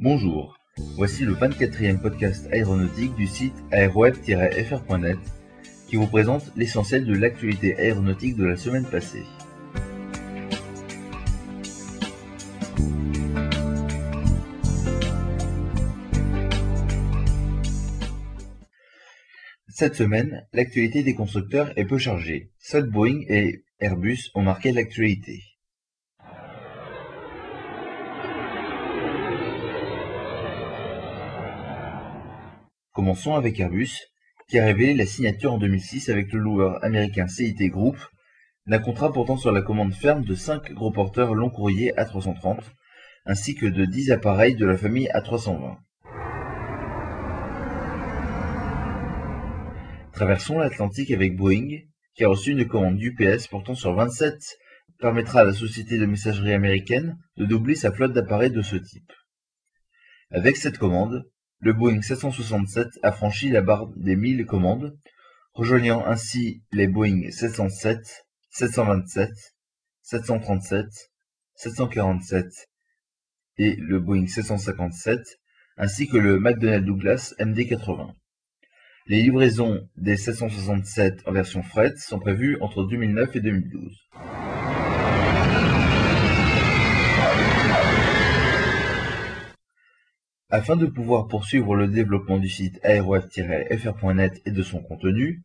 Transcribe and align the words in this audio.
Bonjour, 0.00 0.56
voici 0.94 1.24
le 1.24 1.34
24e 1.34 2.00
podcast 2.00 2.46
aéronautique 2.52 3.16
du 3.16 3.26
site 3.26 3.56
aeroweb-fr.net 3.72 5.18
qui 5.88 5.96
vous 5.96 6.06
présente 6.06 6.52
l'essentiel 6.54 7.04
de 7.04 7.14
l'actualité 7.14 7.76
aéronautique 7.76 8.36
de 8.36 8.44
la 8.44 8.56
semaine 8.56 8.84
passée. 8.84 9.24
Cette 19.66 19.96
semaine, 19.96 20.46
l'actualité 20.52 21.02
des 21.02 21.16
constructeurs 21.16 21.76
est 21.76 21.86
peu 21.86 21.98
chargée. 21.98 22.52
Seuls 22.60 22.88
Boeing 22.88 23.22
et 23.28 23.64
Airbus 23.80 24.30
ont 24.36 24.42
marqué 24.42 24.70
l'actualité. 24.70 25.42
Commençons 32.98 33.36
avec 33.36 33.60
Airbus, 33.60 34.08
qui 34.48 34.58
a 34.58 34.64
révélé 34.64 34.92
la 34.92 35.06
signature 35.06 35.52
en 35.52 35.58
2006 35.58 36.08
avec 36.08 36.32
le 36.32 36.40
loueur 36.40 36.84
américain 36.84 37.28
CIT 37.28 37.68
Group 37.68 37.96
d'un 38.66 38.80
contrat 38.80 39.12
portant 39.12 39.36
sur 39.36 39.52
la 39.52 39.62
commande 39.62 39.94
ferme 39.94 40.24
de 40.24 40.34
5 40.34 40.72
gros 40.72 40.90
porteurs 40.90 41.32
long 41.32 41.48
courrier 41.48 41.92
A330, 41.92 42.58
ainsi 43.24 43.54
que 43.54 43.66
de 43.66 43.84
10 43.84 44.10
appareils 44.10 44.56
de 44.56 44.66
la 44.66 44.76
famille 44.76 45.08
A320. 45.14 45.76
Traversons 50.12 50.58
l'Atlantique 50.58 51.12
avec 51.12 51.36
Boeing, 51.36 51.82
qui 52.16 52.24
a 52.24 52.28
reçu 52.28 52.50
une 52.50 52.66
commande 52.66 52.96
d'UPS 52.96 53.46
portant 53.46 53.76
sur 53.76 53.94
27 53.94 54.34
permettra 54.98 55.42
à 55.42 55.44
la 55.44 55.52
société 55.52 55.98
de 55.98 56.06
messagerie 56.06 56.52
américaine 56.52 57.16
de 57.36 57.44
doubler 57.44 57.76
sa 57.76 57.92
flotte 57.92 58.12
d'appareils 58.12 58.50
de 58.50 58.62
ce 58.62 58.74
type. 58.74 59.12
Avec 60.32 60.56
cette 60.56 60.78
commande, 60.78 61.22
le 61.60 61.72
Boeing 61.72 62.02
767 62.02 62.86
a 63.02 63.10
franchi 63.10 63.50
la 63.50 63.62
barre 63.62 63.88
des 63.96 64.14
1000 64.14 64.46
commandes, 64.46 64.96
rejoignant 65.54 66.06
ainsi 66.06 66.62
les 66.72 66.86
Boeing 66.86 67.30
707, 67.30 68.26
727, 68.50 69.30
737, 70.02 70.86
747 71.54 72.46
et 73.58 73.74
le 73.76 73.98
Boeing 73.98 74.28
757, 74.28 75.18
ainsi 75.76 76.06
que 76.06 76.16
le 76.16 76.38
McDonnell 76.38 76.84
Douglas 76.84 77.34
MD-80. 77.40 78.14
Les 79.06 79.22
livraisons 79.22 79.88
des 79.96 80.16
767 80.16 81.26
en 81.26 81.32
version 81.32 81.62
fret 81.62 81.96
sont 81.96 82.20
prévues 82.20 82.56
entre 82.60 82.84
2009 82.84 83.34
et 83.34 83.40
2012. 83.40 84.08
Afin 90.50 90.76
de 90.76 90.86
pouvoir 90.86 91.28
poursuivre 91.28 91.76
le 91.76 91.88
développement 91.88 92.38
du 92.38 92.48
site 92.48 92.80
aeroweb-fr.net 92.82 94.40
et 94.46 94.50
de 94.50 94.62
son 94.62 94.80
contenu, 94.80 95.42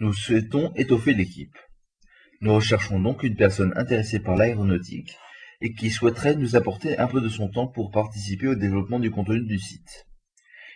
nous 0.00 0.14
souhaitons 0.14 0.72
étoffer 0.76 1.12
l'équipe. 1.12 1.58
Nous 2.40 2.54
recherchons 2.54 2.98
donc 2.98 3.22
une 3.22 3.36
personne 3.36 3.74
intéressée 3.76 4.18
par 4.18 4.34
l'aéronautique 4.34 5.14
et 5.60 5.74
qui 5.74 5.90
souhaiterait 5.90 6.36
nous 6.36 6.56
apporter 6.56 6.96
un 6.96 7.06
peu 7.06 7.20
de 7.20 7.28
son 7.28 7.50
temps 7.50 7.66
pour 7.66 7.90
participer 7.90 8.48
au 8.48 8.54
développement 8.54 8.98
du 8.98 9.10
contenu 9.10 9.44
du 9.44 9.58
site. 9.58 10.06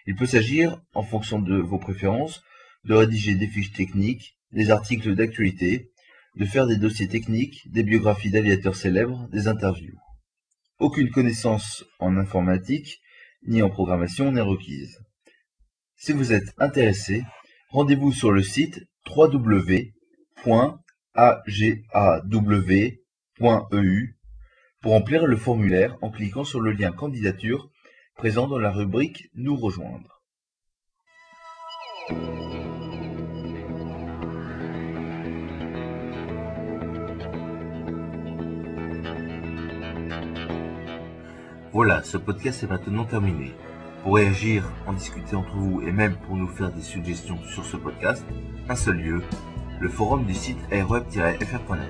Il 0.06 0.14
peut 0.14 0.26
s'agir, 0.26 0.78
en 0.92 1.02
fonction 1.02 1.38
de 1.38 1.56
vos 1.56 1.78
préférences, 1.78 2.42
de 2.84 2.92
rédiger 2.92 3.34
des 3.34 3.48
fiches 3.48 3.72
techniques, 3.72 4.36
des 4.52 4.70
articles 4.70 5.14
d'actualité, 5.14 5.90
de 6.36 6.44
faire 6.44 6.66
des 6.66 6.76
dossiers 6.76 7.08
techniques, 7.08 7.62
des 7.70 7.82
biographies 7.82 8.30
d'aviateurs 8.30 8.76
célèbres, 8.76 9.26
des 9.32 9.48
interviews. 9.48 9.98
Aucune 10.78 11.10
connaissance 11.10 11.82
en 11.98 12.18
informatique 12.18 13.00
ni 13.46 13.62
en 13.62 13.70
programmation 13.70 14.32
n'est 14.32 14.40
requise. 14.40 14.98
Si 15.96 16.12
vous 16.12 16.32
êtes 16.32 16.52
intéressé, 16.58 17.22
rendez-vous 17.70 18.12
sur 18.12 18.32
le 18.32 18.42
site 18.42 18.80
www.agaw.eu 19.06 19.76
pour 24.82 24.92
remplir 24.92 25.26
le 25.26 25.36
formulaire 25.36 25.98
en 26.00 26.10
cliquant 26.10 26.44
sur 26.44 26.60
le 26.60 26.72
lien 26.72 26.92
candidature 26.92 27.70
présent 28.16 28.48
dans 28.48 28.58
la 28.58 28.70
rubrique 28.70 29.28
Nous 29.34 29.56
rejoindre. 29.56 30.22
Voilà, 41.82 42.02
ce 42.02 42.18
podcast 42.18 42.62
est 42.62 42.66
maintenant 42.66 43.06
terminé. 43.06 43.54
Pour 44.02 44.16
réagir, 44.16 44.70
en 44.86 44.92
discuter 44.92 45.34
entre 45.34 45.56
vous 45.56 45.80
et 45.80 45.92
même 45.92 46.14
pour 46.14 46.36
nous 46.36 46.46
faire 46.46 46.70
des 46.70 46.82
suggestions 46.82 47.38
sur 47.54 47.64
ce 47.64 47.78
podcast, 47.78 48.22
un 48.68 48.74
seul 48.74 48.98
lieu, 48.98 49.22
le 49.80 49.88
forum 49.88 50.26
du 50.26 50.34
site 50.34 50.58
aeroweb-fr.net. 50.70 51.88